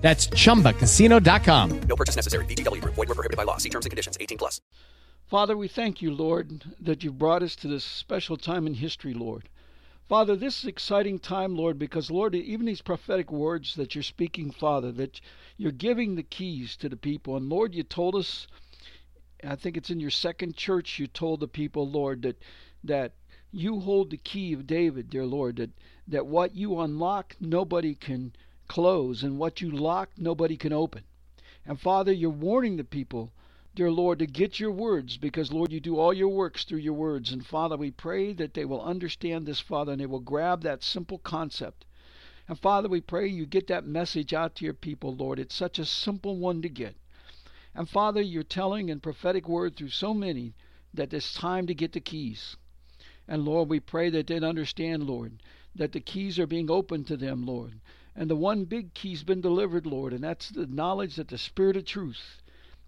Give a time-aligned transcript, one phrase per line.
[0.00, 1.80] That's chumbacasino.com.
[1.82, 2.44] No purchase necessary.
[2.46, 2.94] VGW Group.
[2.94, 3.58] Void were prohibited by law.
[3.58, 4.16] See terms and conditions.
[4.20, 4.60] 18 plus.
[5.26, 9.14] Father, we thank you, Lord, that you've brought us to this special time in history,
[9.14, 9.48] Lord.
[10.08, 14.50] Father, this is exciting time, Lord, because, Lord, even these prophetic words that you're speaking,
[14.50, 15.20] Father, that
[15.56, 17.36] you're giving the keys to the people.
[17.36, 18.48] And, Lord, you told us,
[19.44, 22.42] I think it's in your second church, you told the people, Lord, that
[22.82, 23.12] that
[23.52, 25.70] you hold the key of David, dear Lord, that,
[26.08, 28.32] that what you unlock, nobody can
[28.70, 31.02] close, and what you lock, nobody can open.
[31.66, 33.32] And Father, you're warning the people,
[33.74, 36.94] dear Lord, to get your words, because, Lord, you do all your works through your
[36.94, 37.32] words.
[37.32, 40.84] And Father, we pray that they will understand this, Father, and they will grab that
[40.84, 41.84] simple concept.
[42.46, 45.40] And Father, we pray you get that message out to your people, Lord.
[45.40, 46.94] It's such a simple one to get.
[47.74, 50.54] And Father, you're telling in prophetic word through so many
[50.94, 52.56] that it's time to get the keys.
[53.26, 55.42] And Lord, we pray that they'd understand, Lord,
[55.74, 57.74] that the keys are being opened to them, Lord.
[58.16, 61.76] And the one big key's been delivered, Lord, and that's the knowledge that the Spirit
[61.76, 62.42] of truth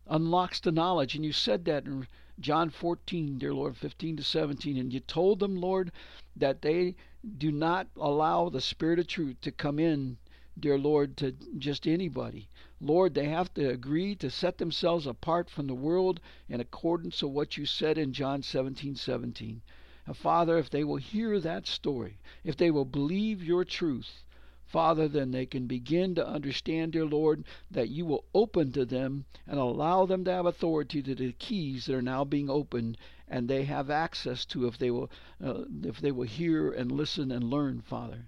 [0.09, 1.15] unlocks the knowledge.
[1.15, 2.09] And you said that in
[2.41, 4.77] John 14, dear Lord, 15 to 17.
[4.77, 5.93] And you told them, Lord,
[6.35, 6.97] that they
[7.39, 10.17] do not allow the Spirit of truth to come in,
[10.59, 12.49] dear Lord, to just anybody.
[12.81, 17.33] Lord, they have to agree to set themselves apart from the world in accordance with
[17.33, 19.63] what you said in John 17, 17.
[20.05, 24.25] And Father, if they will hear that story, if they will believe your truth,
[24.73, 29.27] Father, then they can begin to understand, dear Lord, that you will open to them
[29.47, 32.97] and allow them to have authority to the keys that are now being opened
[33.29, 35.11] and they have access to if they will
[35.45, 38.27] uh, if they will hear and listen and learn, Father.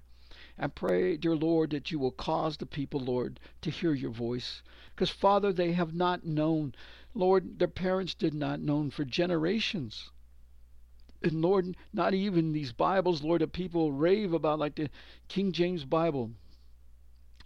[0.58, 4.62] And pray, dear Lord, that you will cause the people, Lord, to hear your voice.
[4.94, 6.74] Because, Father, they have not known.
[7.14, 10.10] Lord, their parents did not know for generations.
[11.24, 14.90] And Lord, not even these Bibles, Lord, that people rave about, like the
[15.26, 16.32] King James Bible.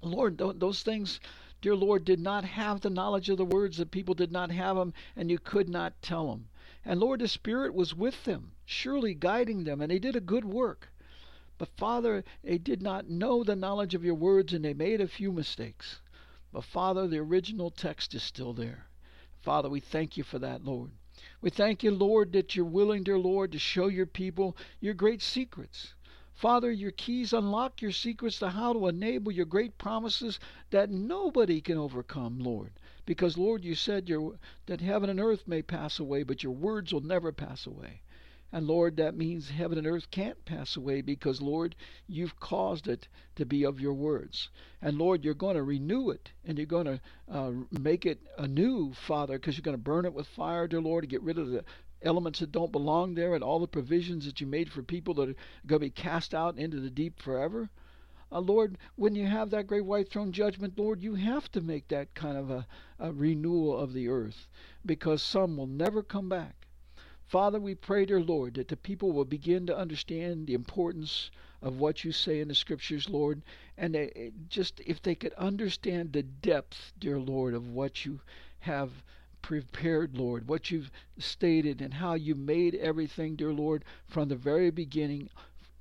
[0.03, 1.21] Lord, those things,
[1.61, 3.77] dear Lord, did not have the knowledge of the words.
[3.77, 6.49] that people did not have them, and you could not tell them.
[6.85, 10.45] And Lord, the Spirit was with them, surely guiding them, and they did a good
[10.45, 10.93] work.
[11.57, 15.07] But Father, they did not know the knowledge of your words, and they made a
[15.07, 16.01] few mistakes.
[16.51, 18.89] But Father, the original text is still there.
[19.41, 20.91] Father, we thank you for that, Lord.
[21.41, 25.23] We thank you, Lord, that you're willing, dear Lord, to show your people your great
[25.23, 25.95] secrets.
[26.35, 30.39] Father, your keys unlock your secrets to how to enable your great promises
[30.71, 32.73] that nobody can overcome, Lord.
[33.07, 36.93] Because, Lord, you said your, that heaven and earth may pass away, but your words
[36.93, 38.03] will never pass away.
[38.51, 41.77] And Lord, that means heaven and earth can't pass away because, Lord,
[42.07, 44.49] you've caused it to be of your words.
[44.81, 47.01] And Lord, you're going to renew it and you're going to
[47.31, 51.03] uh, make it anew, Father, because you're going to burn it with fire, dear Lord,
[51.03, 51.63] to get rid of the
[52.01, 55.29] elements that don't belong there and all the provisions that you made for people that
[55.29, 55.37] are
[55.67, 57.69] going to be cast out into the deep forever.
[58.31, 61.89] Uh, Lord, when you have that great white throne judgment, Lord, you have to make
[61.89, 62.67] that kind of a,
[62.99, 64.49] a renewal of the earth
[64.87, 66.58] because some will never come back.
[67.29, 71.31] Father, we pray, dear Lord, that the people will begin to understand the importance
[71.61, 73.43] of what you say in the scriptures, Lord,
[73.77, 73.95] and
[74.49, 78.21] just if they could understand the depth, dear Lord, of what you
[78.61, 79.05] have
[79.43, 84.71] prepared, Lord, what you've stated and how you made everything, dear Lord, from the very
[84.71, 85.29] beginning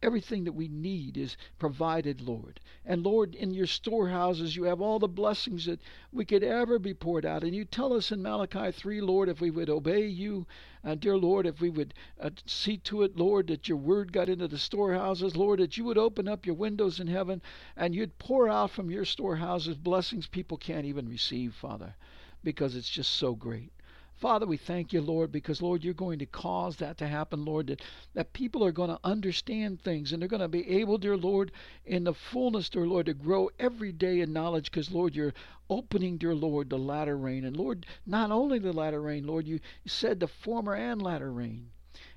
[0.04, 2.60] Everything that we need is provided, Lord.
[2.86, 5.80] And Lord, in your storehouses, you have all the blessings that
[6.12, 7.44] we could ever be poured out.
[7.44, 10.46] And you tell us in Malachi 3, Lord, if we would obey you,
[10.84, 14.30] uh, dear Lord, if we would uh, see to it, Lord, that your word got
[14.30, 17.42] into the storehouses, Lord, that you would open up your windows in heaven
[17.76, 21.96] and you'd pour out from your storehouses blessings people can't even receive, Father,
[22.44, 23.72] because it's just so great.
[24.18, 27.68] Father, we thank you, Lord, because, Lord, you're going to cause that to happen, Lord,
[27.68, 27.84] that,
[28.16, 31.52] that people are going to understand things and they're going to be able, dear Lord,
[31.86, 35.36] in the fullness, dear Lord, to grow every day in knowledge because, Lord, you're
[35.70, 37.46] opening, dear Lord, the latter rain.
[37.46, 41.70] And, Lord, not only the latter rain, Lord, you said the former and latter rain.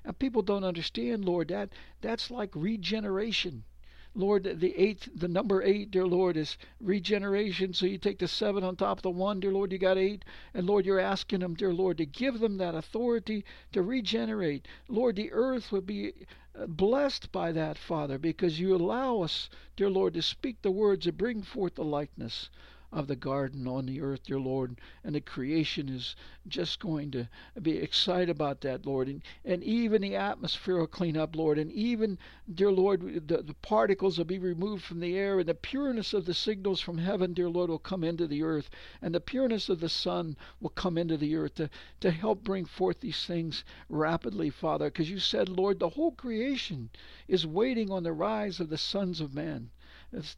[0.03, 1.69] And people don't understand, Lord, that
[2.01, 3.63] that's like regeneration.
[4.13, 7.73] Lord, the eighth, the number eight, dear Lord, is regeneration.
[7.73, 10.25] So you take the seven on top of the one, dear Lord, you got eight.
[10.53, 14.67] And Lord, you're asking them, dear Lord, to give them that authority to regenerate.
[14.89, 16.13] Lord, the earth would be
[16.53, 21.05] uh, blessed by that, Father, because you allow us, dear Lord, to speak the words
[21.05, 22.49] that bring forth the likeness
[22.91, 24.79] of the garden on the earth, dear Lord.
[25.03, 26.15] And the creation is
[26.47, 27.29] just going to
[27.61, 29.07] be excited about that, Lord.
[29.07, 31.57] And, and even the atmosphere will clean up, Lord.
[31.57, 32.17] And even,
[32.53, 35.39] dear Lord, the, the particles will be removed from the air.
[35.39, 38.69] And the pureness of the signals from heaven, dear Lord, will come into the earth.
[39.01, 41.69] And the pureness of the sun will come into the earth to,
[42.01, 44.85] to help bring forth these things rapidly, Father.
[44.85, 46.89] Because you said, Lord, the whole creation
[47.27, 49.69] is waiting on the rise of the sons of man.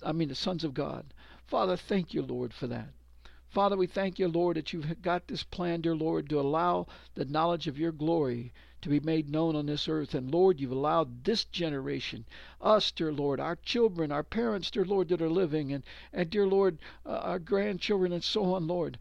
[0.04, 1.14] I mean, the sons of God.
[1.46, 2.90] Father, thank you, Lord, for that.
[3.50, 7.26] Father, we thank you, Lord, that you've got this plan, dear Lord, to allow the
[7.26, 10.14] knowledge of your glory to be made known on this earth.
[10.14, 12.26] And Lord, you've allowed this generation,
[12.60, 16.46] us, dear Lord, our children, our parents, dear Lord, that are living, and, and dear
[16.46, 18.98] Lord, uh, our grandchildren, and so on, Lord.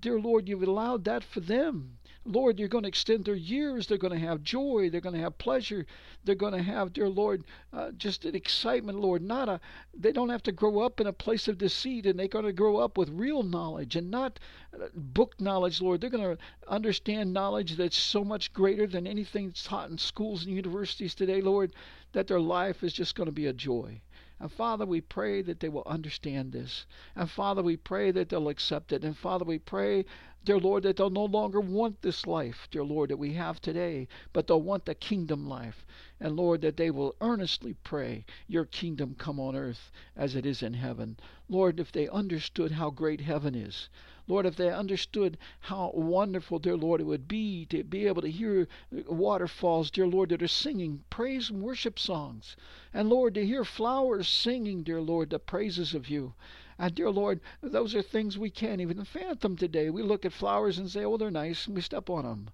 [0.00, 1.97] Dear Lord, you've allowed that for them.
[2.24, 3.86] Lord, you're going to extend their years.
[3.86, 4.90] They're going to have joy.
[4.90, 5.86] They're going to have pleasure.
[6.24, 9.22] They're going to have, dear Lord, uh, just an excitement, Lord.
[9.22, 9.60] Not a,
[9.94, 12.52] they don't have to grow up in a place of deceit, and they're going to
[12.52, 14.38] grow up with real knowledge and not
[14.74, 16.00] uh, book knowledge, Lord.
[16.00, 20.44] They're going to understand knowledge that's so much greater than anything that's taught in schools
[20.44, 21.72] and universities today, Lord,
[22.12, 24.00] that their life is just going to be a joy.
[24.40, 26.86] And Father, we pray that they will understand this.
[27.16, 29.02] And Father, we pray that they'll accept it.
[29.04, 30.04] And Father, we pray
[30.48, 34.08] dear Lord, that they'll no longer want this life, dear Lord, that we have today,
[34.32, 35.84] but they'll want the kingdom life.
[36.20, 40.62] And Lord, that they will earnestly pray, Your kingdom come on earth as it is
[40.62, 41.18] in heaven.
[41.50, 43.90] Lord, if they understood how great heaven is,
[44.26, 48.30] Lord, if they understood how wonderful, dear Lord, it would be to be able to
[48.30, 52.56] hear waterfalls, dear Lord, that are singing praise and worship songs.
[52.94, 56.32] And Lord, to hear flowers singing, dear Lord, the praises of you.
[56.80, 59.90] And dear Lord, those are things we can't even fathom today.
[59.90, 62.50] We look at flowers and say, oh, they're nice, and we step on them.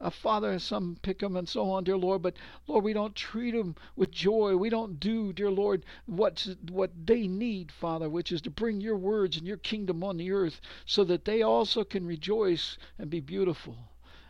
[0.00, 2.36] Uh, Father, some pick them and so on, dear Lord, but
[2.66, 4.56] Lord, we don't treat them with joy.
[4.56, 8.96] We don't do, dear Lord, what what they need, Father, which is to bring your
[8.96, 13.20] words and your kingdom on the earth so that they also can rejoice and be
[13.20, 13.76] beautiful.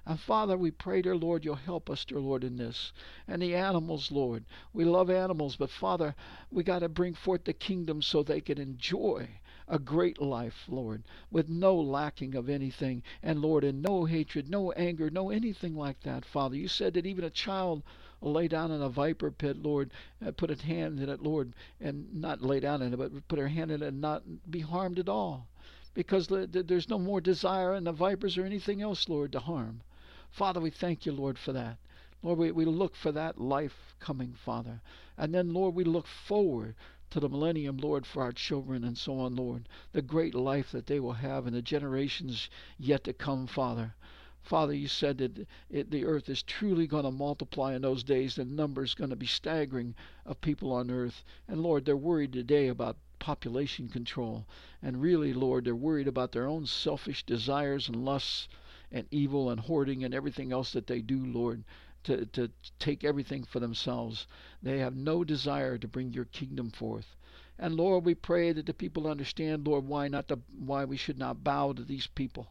[0.08, 2.94] And Father, we pray, dear Lord, you'll help us, dear Lord, in this.
[3.26, 4.46] And the animals, Lord.
[4.72, 6.14] We love animals, but Father,
[6.50, 9.28] we got to bring forth the kingdom so they can enjoy
[9.68, 13.02] a great life, Lord, with no lacking of anything.
[13.22, 16.56] And Lord, and no hatred, no anger, no anything like that, Father.
[16.56, 17.82] You said that even a child
[18.22, 19.90] lay down in a viper pit, Lord,
[20.38, 21.52] put a hand in it, Lord,
[21.82, 24.60] and not lay down in it, but put her hand in it and not be
[24.60, 25.48] harmed at all.
[25.92, 29.82] Because there's no more desire in the vipers or anything else, Lord, to harm.
[30.30, 31.78] Father, we thank you, Lord, for that.
[32.22, 34.80] Lord, we, we look for that life coming, Father.
[35.16, 36.74] And then, Lord, we look forward
[37.10, 39.68] to the millennium, Lord, for our children and so on, Lord.
[39.92, 43.94] The great life that they will have in the generations yet to come, Father.
[44.42, 48.34] Father, you said that it, the earth is truly going to multiply in those days.
[48.34, 49.94] The number is going to be staggering
[50.26, 51.24] of people on earth.
[51.46, 54.46] And Lord, they're worried today about population control.
[54.82, 58.48] And really, Lord, they're worried about their own selfish desires and lusts
[58.90, 61.64] and evil and hoarding and everything else that they do, Lord,
[62.04, 64.26] to, to take everything for themselves.
[64.62, 67.16] They have no desire to bring your kingdom forth.
[67.58, 71.18] And Lord, we pray that the people understand, Lord, why not the, why we should
[71.18, 72.48] not bow to these people.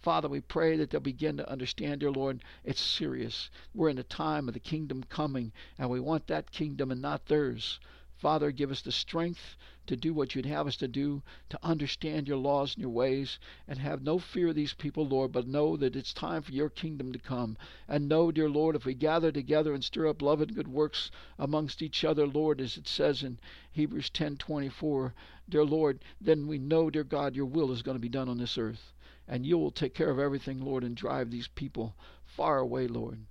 [0.00, 3.50] Father, we pray that they'll begin to understand, dear Lord, it's serious.
[3.74, 7.26] We're in a time of the kingdom coming, and we want that kingdom and not
[7.26, 7.80] theirs.
[8.16, 12.26] Father, give us the strength to do what you'd have us to do, to understand
[12.26, 15.76] your laws and your ways, and have no fear of these people, Lord, but know
[15.76, 17.58] that it's time for your kingdom to come.
[17.86, 21.10] And know, dear Lord, if we gather together and stir up love and good works
[21.38, 23.38] amongst each other, Lord, as it says in
[23.70, 25.12] Hebrews 10:24,
[25.48, 28.38] dear Lord, then we know, dear God, your will is going to be done on
[28.38, 28.94] this earth.
[29.28, 33.26] And you will take care of everything, Lord, and drive these people far away, Lord.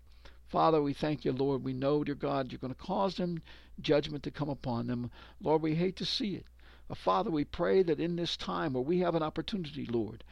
[0.48, 1.64] Father, we thank you, Lord.
[1.64, 3.42] We know, dear God, you're going to cause them
[3.82, 5.12] judgment to come upon them.
[5.42, 6.46] Lord, we hate to see it.
[6.94, 10.24] Father, we pray that in this time where we have an opportunity, Lord,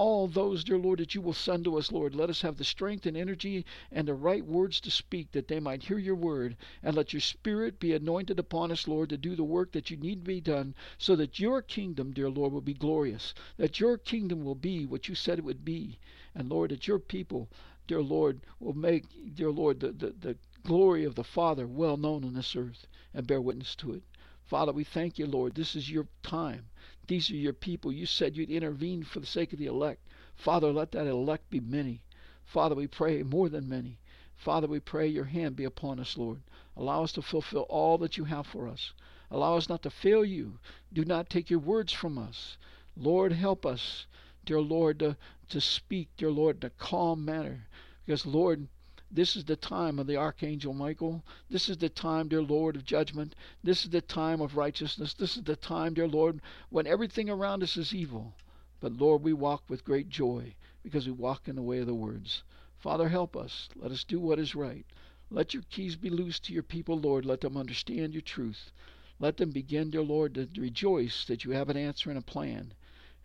[0.00, 2.64] all those, dear Lord, that you will send to us, Lord, let us have the
[2.64, 6.56] strength and energy and the right words to speak that they might hear your word.
[6.82, 9.98] And let your spirit be anointed upon us, Lord, to do the work that you
[9.98, 13.34] need to be done so that your kingdom, dear Lord, will be glorious.
[13.58, 15.98] That your kingdom will be what you said it would be.
[16.34, 17.50] And Lord, that your people,
[17.90, 19.04] dear Lord, will make,
[19.34, 23.26] dear Lord, the, the, the glory of the Father well known on this earth and
[23.26, 24.04] bear witness to it.
[24.44, 25.56] Father, we thank you, Lord.
[25.56, 26.66] This is your time.
[27.08, 27.90] These are your people.
[27.90, 30.06] You said you'd intervene for the sake of the elect.
[30.36, 32.04] Father, let that elect be many.
[32.44, 33.98] Father, we pray more than many.
[34.36, 36.42] Father, we pray your hand be upon us, Lord.
[36.76, 38.92] Allow us to fulfill all that you have for us.
[39.32, 40.60] Allow us not to fail you.
[40.92, 42.56] Do not take your words from us.
[42.96, 44.06] Lord, help us,
[44.44, 45.16] dear Lord, to,
[45.50, 47.68] to speak, dear Lord, in a calm manner.
[48.04, 48.68] Because, Lord,
[49.12, 51.24] This is the time of the Archangel Michael.
[51.48, 53.34] This is the time, dear Lord, of judgment.
[53.60, 55.14] This is the time of righteousness.
[55.14, 58.34] This is the time, dear Lord, when everything around us is evil.
[58.78, 60.54] But Lord, we walk with great joy
[60.84, 62.44] because we walk in the way of the words.
[62.78, 63.68] Father, help us.
[63.74, 64.86] Let us do what is right.
[65.28, 67.26] Let your keys be loose to your people, Lord.
[67.26, 68.70] Let them understand your truth.
[69.18, 72.74] Let them begin, dear Lord, to rejoice that you have an answer and a plan.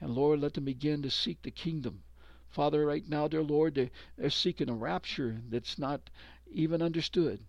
[0.01, 2.01] And Lord, let them begin to seek the kingdom.
[2.55, 6.09] Father, right now, dear Lord, they, they're seeking a rapture that's not
[6.49, 7.41] even understood.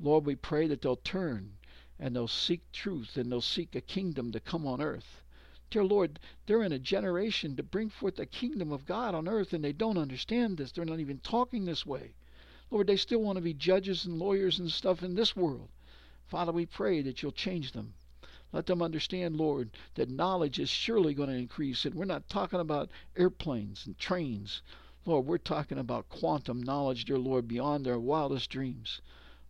[0.00, 1.52] Lord, we pray that they'll turn
[1.96, 5.22] and they'll seek truth and they'll seek a kingdom to come on earth.
[5.70, 9.52] Dear Lord, they're in a generation to bring forth the kingdom of God on earth,
[9.52, 10.72] and they don't understand this.
[10.72, 12.14] They're not even talking this way.
[12.68, 15.68] Lord, they still want to be judges and lawyers and stuff in this world.
[16.26, 17.94] Father, we pray that you'll change them.
[18.52, 21.84] Let them understand, Lord, that knowledge is surely going to increase.
[21.84, 24.62] And we're not talking about airplanes and trains.
[25.04, 29.00] Lord, we're talking about quantum knowledge, dear Lord, beyond their wildest dreams.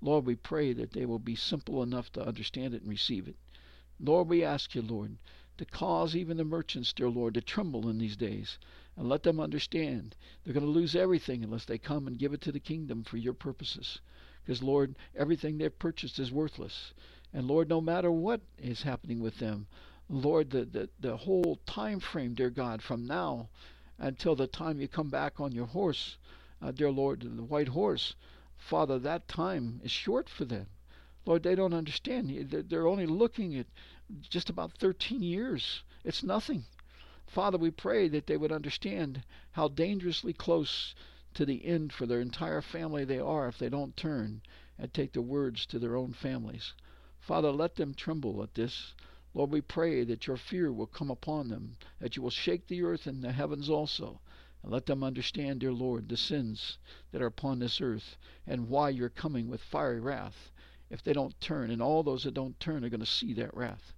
[0.00, 3.37] Lord, we pray that they will be simple enough to understand it and receive it.
[4.00, 5.17] Lord, we ask you, Lord,
[5.57, 8.59] to cause even the merchants, dear Lord, to tremble in these days.
[8.97, 12.40] And let them understand they're going to lose everything unless they come and give it
[12.43, 14.00] to the kingdom for your purposes.
[14.45, 16.95] Because, Lord, everything they've purchased is worthless.
[17.33, 19.67] And Lord, no matter what is happening with them,
[20.09, 23.51] Lord, the, the, the whole time frame, dear God, from now
[23.99, 26.17] until the time you come back on your horse,
[26.63, 28.15] uh, dear Lord, the white horse,
[28.57, 30.69] Father, that time is short for them.
[31.27, 32.31] Lord, they don't understand.
[32.51, 33.67] They're only looking at
[34.23, 35.83] just about 13 years.
[36.05, 36.65] It's nothing.
[37.27, 40.95] Father, we pray that they would understand how dangerously close
[41.35, 44.41] to the end for their entire family they are if they don't turn
[44.79, 46.73] and take the words to their own families.
[47.29, 48.95] Father, let them tremble at this.
[49.35, 52.83] Lord, we pray that your fear will come upon them, that you will shake the
[52.83, 54.23] earth and the heavens also,
[54.63, 56.79] and let them understand, dear Lord, the sins
[57.13, 58.17] that are upon this earth
[58.47, 60.51] and why you're coming with fiery wrath
[60.89, 61.71] if they don't turn.
[61.71, 63.93] And all those that don't turn are going to see that wrath.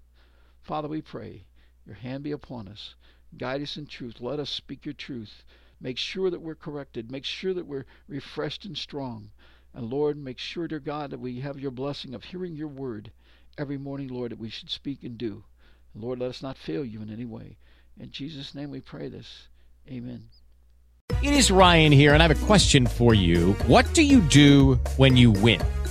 [0.62, 1.44] Father, we pray
[1.86, 2.96] your hand be upon us.
[3.38, 4.20] Guide us in truth.
[4.20, 5.44] Let us speak your truth.
[5.80, 7.12] Make sure that we're corrected.
[7.12, 9.30] Make sure that we're refreshed and strong.
[9.72, 13.12] And Lord, make sure, dear God, that we have your blessing of hearing your word
[13.60, 15.44] every morning, Lord, that we should speak and do.
[15.94, 17.58] Lord, let us not fail you in any way.
[17.98, 19.48] In Jesus' name we pray this.
[19.88, 20.24] Amen.
[21.22, 23.52] It is Ryan here, and I have a question for you.
[23.66, 25.60] What do you do when you win?